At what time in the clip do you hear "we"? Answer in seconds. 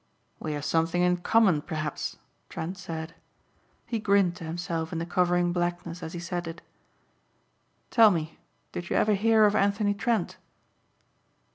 0.39-0.53